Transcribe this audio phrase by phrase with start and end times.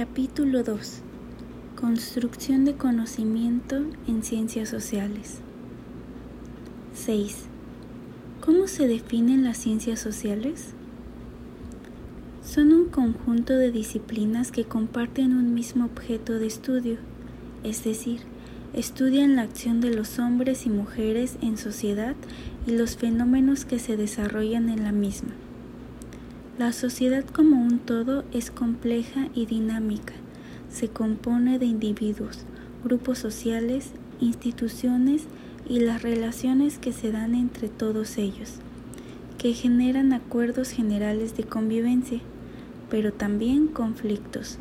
[0.00, 1.02] Capítulo 2.
[1.78, 5.40] Construcción de conocimiento en ciencias sociales.
[6.94, 7.44] 6.
[8.40, 10.68] ¿Cómo se definen las ciencias sociales?
[12.42, 16.96] Son un conjunto de disciplinas que comparten un mismo objeto de estudio,
[17.62, 18.20] es decir,
[18.72, 22.16] estudian la acción de los hombres y mujeres en sociedad
[22.66, 25.34] y los fenómenos que se desarrollan en la misma.
[26.60, 30.12] La sociedad como un todo es compleja y dinámica.
[30.68, 32.40] Se compone de individuos,
[32.84, 35.22] grupos sociales, instituciones
[35.66, 38.56] y las relaciones que se dan entre todos ellos,
[39.38, 42.20] que generan acuerdos generales de convivencia,
[42.90, 44.58] pero también conflictos.